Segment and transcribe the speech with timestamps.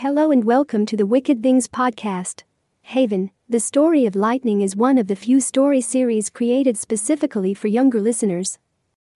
[0.00, 2.42] Hello and welcome to the Wicked Things podcast.
[2.82, 7.68] Haven, the story of lightning is one of the few story series created specifically for
[7.68, 8.58] younger listeners.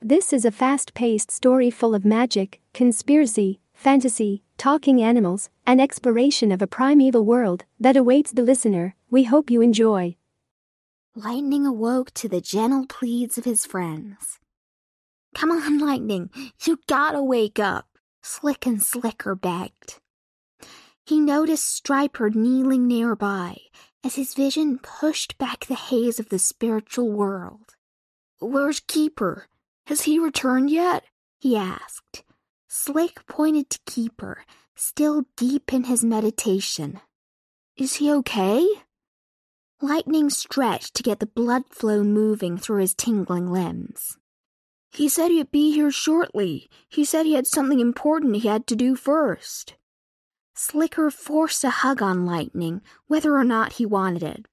[0.01, 6.51] This is a fast paced story full of magic, conspiracy, fantasy, talking animals, and exploration
[6.51, 8.97] of a primeval world that awaits the listener.
[9.11, 10.17] We hope you enjoy.
[11.15, 14.39] Lightning awoke to the gentle pleads of his friends.
[15.35, 16.31] Come on, Lightning,
[16.65, 17.87] you gotta wake up,
[18.23, 20.01] Slick and Slicker begged.
[21.11, 23.57] He noticed Striper kneeling nearby
[24.05, 27.75] as his vision pushed back the haze of the spiritual world.
[28.39, 29.49] Where's Keeper?
[29.89, 31.03] Has he returned yet?
[31.41, 32.23] he asked.
[32.69, 34.45] Slick pointed to Keeper,
[34.77, 37.01] still deep in his meditation.
[37.77, 38.65] Is he okay?
[39.81, 44.17] Lightning stretched to get the blood flow moving through his tingling limbs.
[44.93, 46.71] He said he'd be here shortly.
[46.89, 49.75] He said he had something important he had to do first.
[50.63, 54.47] Slicker forced a hug on Lightning, whether or not he wanted it.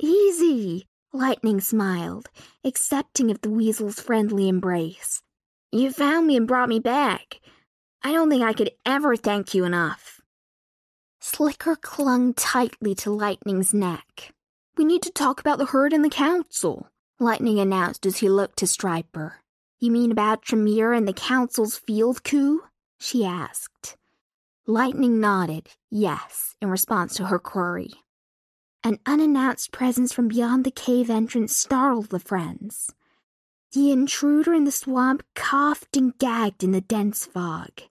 [0.00, 2.30] Easy, Lightning smiled,
[2.64, 5.20] accepting of the weasel's friendly embrace.
[5.70, 7.40] You found me and brought me back.
[8.02, 10.22] I don't think I could ever thank you enough.
[11.20, 14.32] Slicker clung tightly to Lightning's neck.
[14.78, 16.88] We need to talk about the herd and the council,
[17.20, 19.42] Lightning announced as he looked to Striper.
[19.80, 22.62] You mean about Tremere and the council's field coup?
[22.98, 23.98] she asked.
[24.68, 27.92] Lightning nodded, yes, in response to her query.
[28.82, 32.92] An unannounced presence from beyond the cave entrance startled the friends.
[33.70, 37.82] The intruder in the swamp coughed and gagged in the dense fog.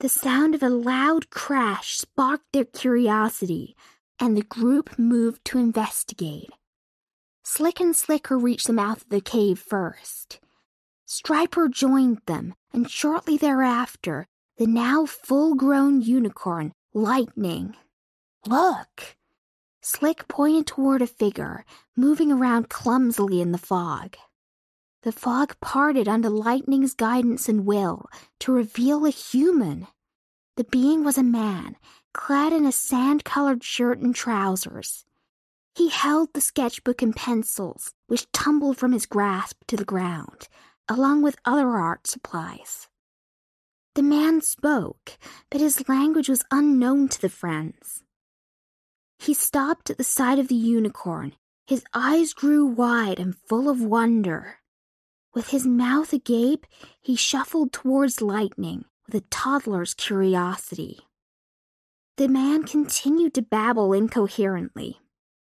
[0.00, 3.76] The sound of a loud crash sparked their curiosity,
[4.18, 6.50] and the group moved to investigate.
[7.44, 10.40] Slick and Slicker reached the mouth of the cave first.
[11.06, 14.26] Striper joined them, and shortly thereafter,
[14.62, 17.74] the now full grown unicorn, Lightning.
[18.46, 19.16] Look!
[19.80, 21.64] Slick pointed toward a figure
[21.96, 24.16] moving around clumsily in the fog.
[25.02, 28.08] The fog parted under Lightning's guidance and will
[28.38, 29.88] to reveal a human.
[30.56, 31.74] The being was a man,
[32.14, 35.04] clad in a sand colored shirt and trousers.
[35.74, 40.46] He held the sketchbook and pencils, which tumbled from his grasp to the ground,
[40.88, 42.86] along with other art supplies.
[43.94, 45.18] The man spoke,
[45.50, 48.02] but his language was unknown to the friends.
[49.18, 51.34] He stopped at the side of the unicorn.
[51.66, 54.58] His eyes grew wide and full of wonder.
[55.34, 56.66] With his mouth agape,
[57.00, 61.00] he shuffled towards Lightning with a toddler's curiosity.
[62.16, 65.00] The man continued to babble incoherently.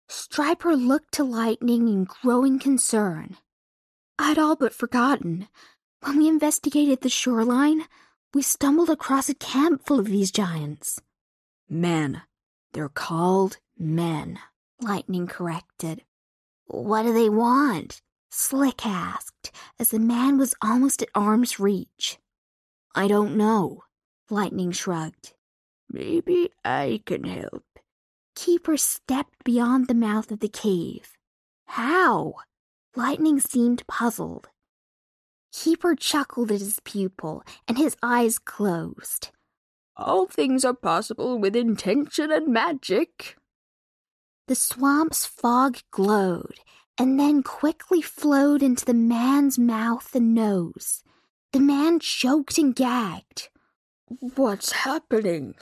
[0.07, 3.37] Striper looked to Lightning in growing concern.
[4.17, 5.47] I'd all but forgotten.
[6.01, 7.85] When we investigated the shoreline,
[8.33, 10.99] we stumbled across a camp full of these giants.
[11.69, 12.21] Men.
[12.73, 14.39] They're called men,
[14.79, 16.03] Lightning corrected.
[16.67, 18.01] What do they want?
[18.29, 22.19] Slick asked, as the man was almost at arm's reach.
[22.93, 23.83] I don't know,
[24.29, 25.33] Lightning shrugged.
[25.89, 27.65] Maybe I can help.
[28.35, 31.17] Keeper stepped beyond the mouth of the cave.
[31.65, 32.35] How?
[32.95, 34.49] Lightning seemed puzzled.
[35.51, 39.29] Keeper chuckled at his pupil, and his eyes closed.
[39.97, 43.35] All things are possible with intention and magic.
[44.47, 46.59] The swamp's fog glowed,
[46.97, 51.03] and then quickly flowed into the man's mouth and nose.
[51.51, 53.49] The man choked and gagged.
[54.35, 55.55] What's happening?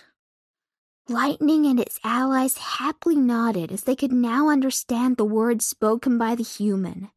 [1.09, 6.36] Lightning and its allies happily nodded as they could now understand the words spoken by
[6.36, 7.09] the human.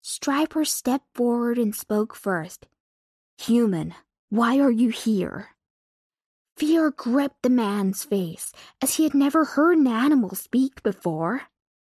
[0.00, 2.66] Striper stepped forward and spoke first.
[3.38, 3.94] Human,
[4.30, 5.50] why are you here?
[6.56, 11.42] Fear gripped the man's face, as he had never heard an animal speak before.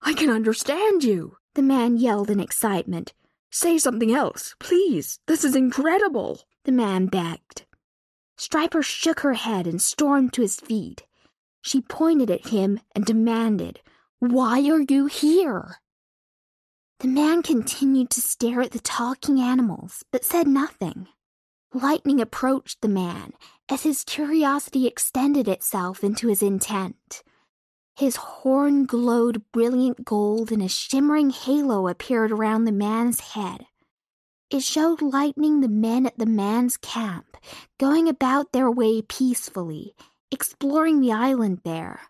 [0.03, 3.15] I can understand you, the man yelled in excitement.
[3.50, 5.21] Say something else, please.
[5.27, 7.65] This is incredible, the man begged.
[8.37, 11.05] Striper shook her head and stormed to his feet.
[11.62, 13.80] She pointed at him and demanded,
[14.19, 15.77] Why are you here?
[17.01, 21.09] The man continued to stare at the talking animals, but said nothing.
[21.75, 23.34] Lightning approached the man
[23.69, 27.22] as his curiosity extended itself into his intent.
[27.97, 33.66] His horn glowed brilliant gold and a shimmering halo appeared around the man's head.
[34.49, 37.37] It showed Lightning the men at the man's camp,
[37.78, 39.95] going about their way peacefully,
[40.31, 42.01] exploring the island there.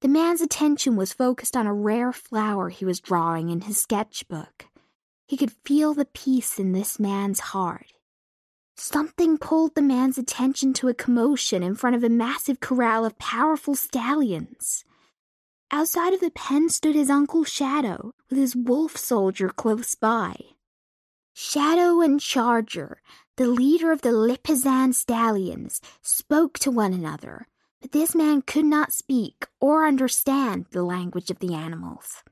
[0.00, 4.66] The man's attention was focused on a rare flower he was drawing in his sketchbook.
[5.26, 7.92] He could feel the peace in this man's heart.
[8.76, 13.18] Something pulled the man's attention to a commotion in front of a massive corral of
[13.18, 14.86] powerful stallions.
[15.70, 20.34] Outside of the pen stood his Uncle Shadow with his wolf soldier close by.
[21.34, 23.02] Shadow and Charger,
[23.36, 27.46] the leader of the Lipizzan stallions, spoke to one another,
[27.80, 32.22] but this man could not speak or understand the language of the animals.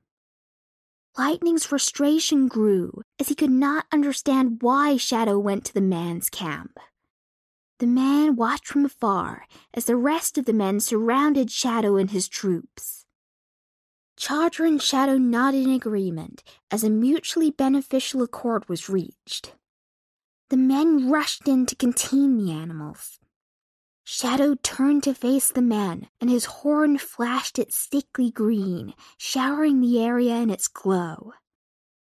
[1.17, 6.79] Lightning's frustration grew as he could not understand why Shadow went to the man's camp.
[7.79, 12.29] The man watched from afar as the rest of the men surrounded Shadow and his
[12.29, 13.05] troops.
[14.17, 19.55] Charger and Shadow nodded in agreement as a mutually beneficial accord was reached.
[20.51, 23.18] The men rushed in to contain the animals.
[24.11, 30.03] Shadow turned to face the man, and his horn flashed its sickly green, showering the
[30.03, 31.35] area in its glow.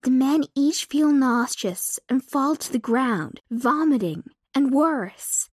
[0.03, 4.23] The men each feel nauseous and fall to the ground, vomiting,
[4.55, 5.49] and worse.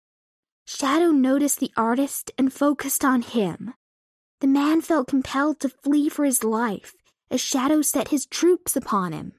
[0.65, 3.73] Shadow noticed the artist and focused on him.
[4.41, 6.93] The man felt compelled to flee for his life
[7.31, 9.31] as Shadow set his troops upon him.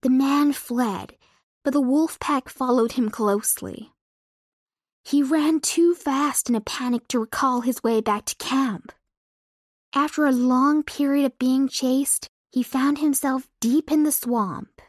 [0.00, 1.18] The man fled,
[1.62, 3.91] but the wolf pack followed him closely.
[5.04, 8.92] He ran too fast in a panic to recall his way back to camp.
[9.94, 14.80] After a long period of being chased, he found himself deep in the swamp.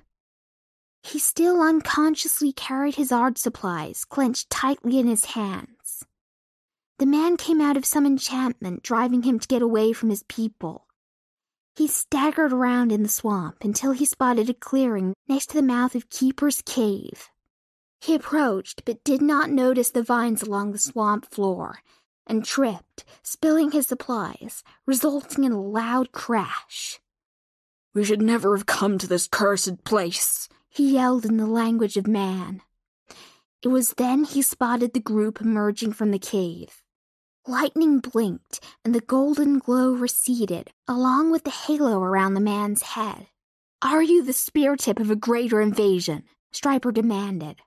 [1.02, 6.06] He still unconsciously carried his art supplies clenched tightly in his hands.
[7.00, 10.88] The man came out of some enchantment driving him to get away from his people.
[11.76, 15.96] He staggered around in the swamp until he spotted a clearing next to the mouth
[15.96, 17.30] of Keeper's Cave.
[18.04, 21.80] He approached but did not notice the vines along the swamp floor
[22.28, 27.00] and tripped, spilling his supplies, resulting in a loud crash.
[27.94, 32.06] We should never have come to this cursed place, he yelled in the language of
[32.06, 32.62] man.
[33.62, 36.84] It was then he spotted the group emerging from the cave.
[37.48, 43.28] Lightning blinked, and the golden glow receded, along with the halo around the man's head.
[43.82, 46.24] Are you the spear tip of a greater invasion?
[46.52, 47.62] Striper demanded.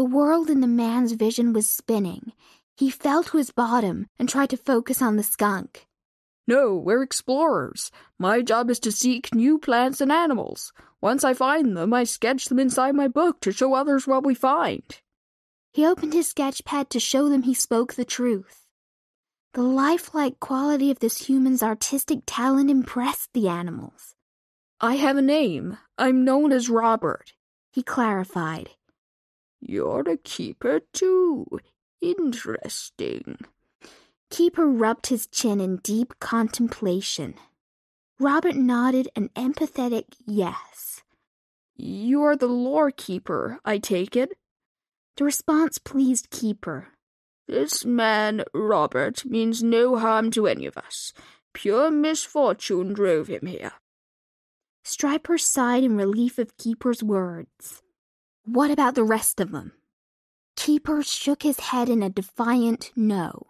[0.00, 2.32] The world in the man's vision was spinning.
[2.74, 5.86] He fell to his bottom and tried to focus on the skunk.
[6.46, 7.90] No, we're explorers.
[8.18, 10.72] My job is to seek new plants and animals.
[11.02, 14.34] Once I find them, I sketch them inside my book to show others what we
[14.34, 15.02] find.
[15.74, 18.64] He opened his sketch pad to show them he spoke the truth.
[19.52, 24.14] The lifelike quality of this human's artistic talent impressed the animals.
[24.80, 25.76] I have a name.
[25.98, 27.34] I'm known as Robert,
[27.70, 28.70] he clarified.
[29.60, 31.46] You're a keeper, too.
[32.00, 33.38] Interesting.
[34.30, 37.34] Keeper rubbed his chin in deep contemplation.
[38.18, 41.02] Robert nodded an empathetic yes.
[41.74, 44.32] You're the lore keeper, I take it?
[45.16, 46.88] The response pleased Keeper.
[47.48, 51.12] This man, Robert, means no harm to any of us.
[51.52, 53.72] Pure misfortune drove him here.
[54.84, 57.82] Striper sighed in relief of Keeper's words.
[58.52, 59.74] What about the rest of them?
[60.56, 63.46] Keeper shook his head in a defiant no.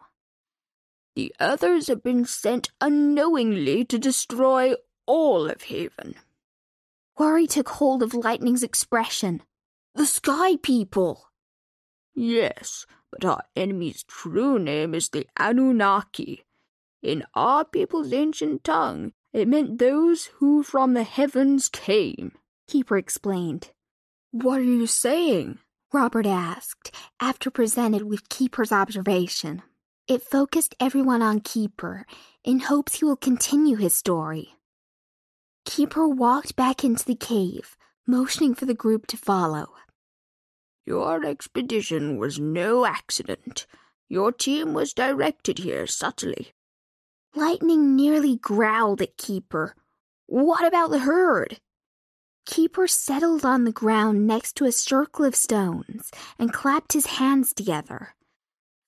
[1.16, 4.74] The others have been sent unknowingly to destroy
[5.06, 6.16] all of Haven.
[7.18, 9.40] Worry took hold of Lightning's expression.
[9.94, 11.30] The Sky People!
[12.14, 16.44] Yes, but our enemy's true name is the Anunnaki.
[17.02, 22.32] In our people's ancient tongue, it meant those who from the heavens came,
[22.68, 23.70] Keeper explained.
[24.32, 25.58] What are you saying?
[25.92, 29.62] Robert asked, after presented with Keeper's observation.
[30.06, 32.06] It focused everyone on Keeper,
[32.44, 34.54] in hopes he will continue his story.
[35.64, 39.70] Keeper walked back into the cave, motioning for the group to follow.
[40.86, 43.66] Your expedition was no accident.
[44.08, 46.52] Your team was directed here subtly.
[47.34, 49.74] Lightning nearly growled at Keeper.
[50.26, 51.58] What about the herd?
[52.50, 57.52] Keeper settled on the ground next to a circle of stones and clapped his hands
[57.52, 58.16] together.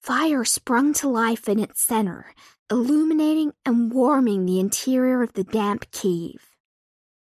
[0.03, 2.35] Fire sprung to life in its center,
[2.69, 6.57] illuminating and warming the interior of the damp cave.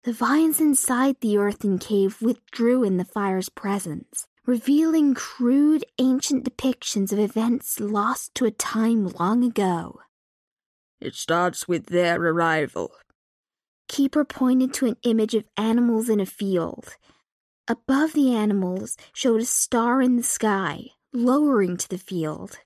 [0.05, 7.11] The vines inside the earthen cave withdrew in the fire's presence, revealing crude ancient depictions
[7.11, 10.01] of events lost to a time long ago.
[11.01, 12.93] It starts with their arrival.
[13.89, 16.97] Keeper pointed to an image of animals in a field.
[17.67, 22.59] Above the animals showed a star in the sky, lowering to the field.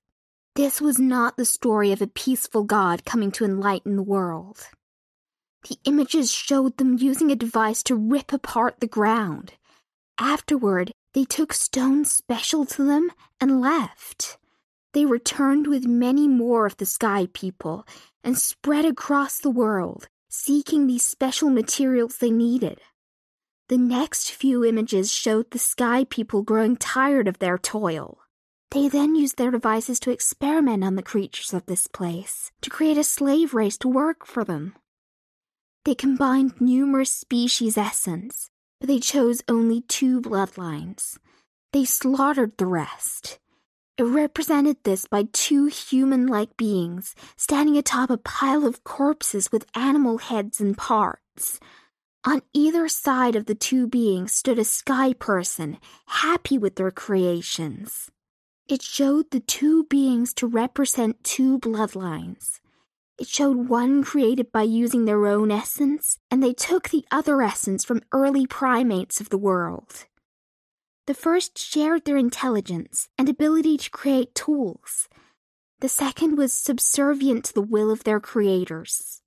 [0.54, 4.66] This was not the story of a peaceful God coming to enlighten the world.
[5.68, 9.54] The images showed them using a device to rip apart the ground.
[10.18, 13.10] Afterward, They took stones special to them
[13.40, 14.38] and left.
[14.94, 17.86] They returned with many more of the sky people
[18.24, 22.80] and spread across the world, seeking these special materials they needed.
[23.68, 28.18] The next few images showed the sky people growing tired of their toil.
[28.70, 32.96] They then used their devices to experiment on the creatures of this place, to create
[32.96, 34.74] a slave race to work for them.
[35.84, 38.48] They combined numerous species essence,
[38.80, 41.18] but they chose only two bloodlines.
[41.74, 43.38] They slaughtered the rest.
[43.98, 49.66] It represented this by two human like beings standing atop a pile of corpses with
[49.74, 51.60] animal heads and parts.
[52.24, 58.10] On either side of the two beings stood a sky person, happy with their creations.
[58.66, 62.60] It showed the two beings to represent two bloodlines.
[63.18, 67.84] It showed one created by using their own essence, and they took the other essence
[67.84, 70.06] from early primates of the world.
[71.12, 75.10] The first shared their intelligence and ability to create tools.
[75.80, 79.20] The second was subservient to the will of their creators.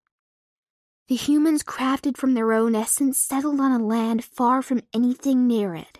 [1.09, 5.75] The humans crafted from their own essence settled on a land far from anything near
[5.75, 5.99] it.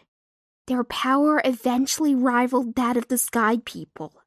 [0.66, 4.24] Their power eventually rivaled that of the Sky People.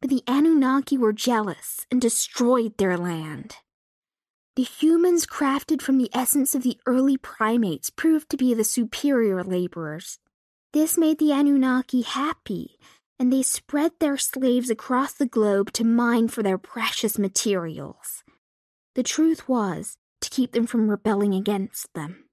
[0.00, 3.56] But the Anunnaki were jealous and destroyed their land.
[4.54, 9.44] The humans crafted from the essence of the early primates proved to be the superior
[9.44, 10.18] laborers
[10.76, 12.76] this made the Anunnaki happy,
[13.18, 18.22] and they spread their slaves across the globe to mine for their precious materials.
[18.94, 22.26] The truth was to keep them from rebelling against them.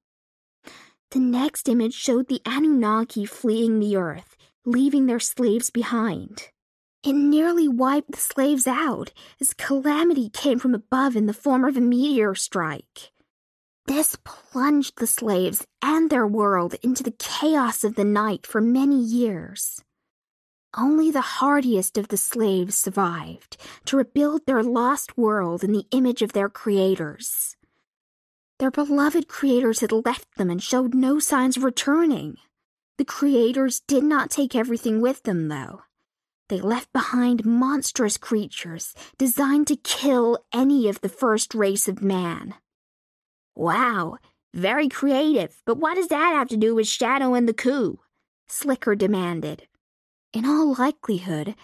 [1.11, 4.35] The next image showed the Anunnaki fleeing the earth,
[4.65, 6.49] leaving their slaves behind.
[7.01, 11.77] It nearly wiped the slaves out as calamity came from above in the form of
[11.77, 13.12] a meteor strike.
[13.85, 18.99] This plunged the slaves and their world into the chaos of the night for many
[18.99, 19.83] years.
[20.75, 26.21] Only the hardiest of the slaves survived to rebuild their lost world in the image
[26.21, 27.57] of their creators.
[28.57, 32.37] Their beloved creators had left them and showed no signs of returning.
[32.97, 35.81] The creators did not take everything with them, though.
[36.49, 42.55] They left behind monstrous creatures designed to kill any of the first race of man.
[43.55, 44.17] Wow,
[44.53, 47.99] very creative, but what does that have to do with Shadow and the coup?
[48.47, 49.67] Slicker demanded.
[50.33, 51.55] In all likelihood,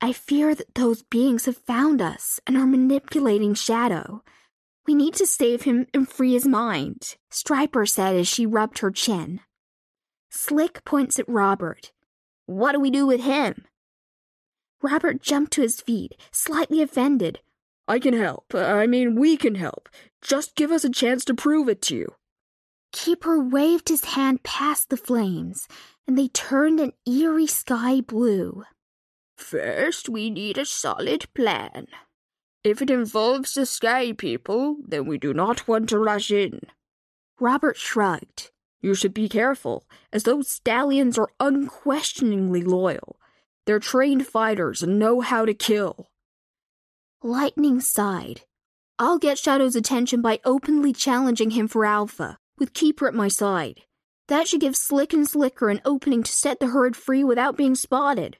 [0.00, 4.22] I fear that those beings have found us and are manipulating Shadow.
[4.86, 8.90] We need to save him and free his mind, Striper said as she rubbed her
[8.90, 9.40] chin.
[10.30, 11.92] Slick points at Robert.
[12.46, 13.64] What do we do with him?
[14.82, 17.40] Robert jumped to his feet, slightly offended.
[17.88, 18.54] I can help.
[18.54, 19.88] I mean, we can help.
[20.22, 22.14] Just give us a chance to prove it to you.
[22.92, 25.68] Keeper waved his hand past the flames,
[26.06, 28.64] and they turned an eerie sky blue.
[29.36, 31.86] First, we need a solid plan.
[32.64, 36.62] If it involves the sky people, then we do not want to rush in.
[37.38, 38.50] Robert shrugged.
[38.80, 43.20] You should be careful, as those stallions are unquestioningly loyal.
[43.66, 46.08] They're trained fighters and know how to kill.
[47.26, 48.42] Lightning sighed.
[49.00, 53.80] I'll get Shadow's attention by openly challenging him for Alpha, with Keeper at my side.
[54.28, 57.74] That should give Slick and Slicker an opening to set the herd free without being
[57.74, 58.36] spotted.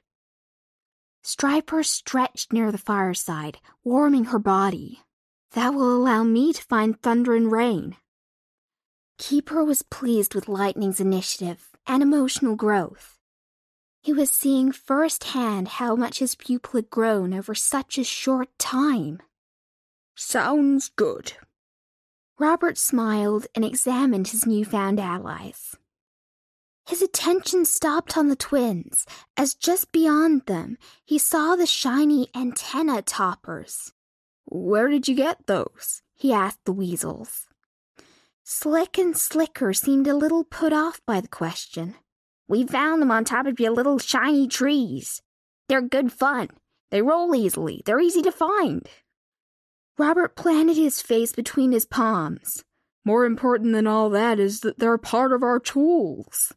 [1.21, 5.01] Striper stretched near the fireside, warming her body.
[5.51, 7.97] That will allow me to find Thunder and Rain.
[9.17, 13.16] Keeper was pleased with Lightning's initiative and emotional growth.
[14.07, 19.21] He was seeing firsthand how much his pupil had grown over such a short time.
[20.15, 21.33] Sounds good.
[22.39, 25.75] Robert smiled and examined his newfound allies.
[26.87, 33.01] His attention stopped on the twins, as just beyond them he saw the shiny antenna
[33.01, 33.91] toppers.
[34.45, 36.01] Where did you get those?
[36.15, 37.47] he asked the weasels.
[38.45, 41.95] Slick and Slicker seemed a little put off by the question.
[42.47, 45.21] We found them on top of your little shiny trees.
[45.67, 46.49] They're good fun.
[46.91, 47.81] They roll easily.
[47.85, 48.87] They're easy to find.
[49.97, 52.63] Robert planted his face between his palms.
[53.03, 56.53] More important than all that is that they're part of our tools.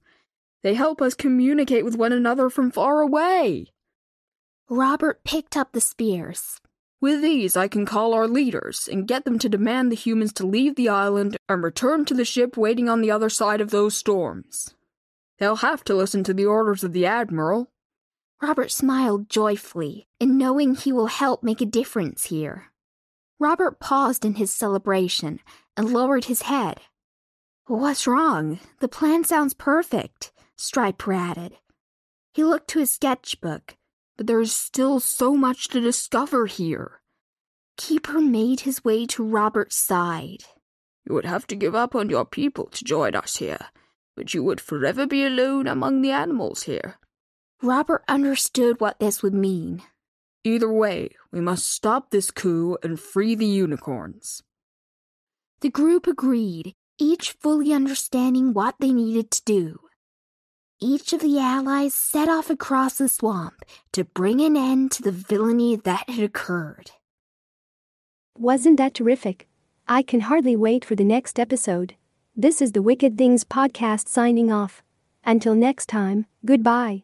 [0.62, 3.66] They help us communicate with one another from far away.
[4.68, 6.60] Robert picked up the spears.
[7.00, 10.46] With these, I can call our leaders and get them to demand the humans to
[10.46, 13.96] leave the island and return to the ship waiting on the other side of those
[13.96, 14.74] storms.
[15.40, 17.72] They'll have to listen to the orders of the Admiral.
[18.42, 22.66] Robert smiled joyfully, in knowing he will help make a difference here.
[23.38, 25.40] Robert paused in his celebration
[25.76, 26.80] and lowered his head.
[27.66, 28.60] What's wrong?
[28.80, 31.54] The plan sounds perfect, Striper added.
[32.34, 33.76] He looked to his sketchbook,
[34.18, 37.00] but there is still so much to discover here.
[37.78, 40.44] Keeper made his way to Robert's side.
[41.06, 43.68] You would have to give up on your people to join us here,
[44.20, 46.98] but you would forever be alone among the animals here.
[47.62, 49.80] Robert understood what this would mean.
[50.44, 54.42] Either way, we must stop this coup and free the unicorns.
[55.62, 59.80] The group agreed, each fully understanding what they needed to do.
[60.78, 65.12] Each of the allies set off across the swamp to bring an end to the
[65.12, 66.90] villainy that had occurred.
[68.36, 69.48] Wasn't that terrific?
[69.88, 71.94] I can hardly wait for the next episode.
[72.36, 74.82] This is the Wicked Things podcast signing off.
[75.24, 77.02] Until next time, goodbye.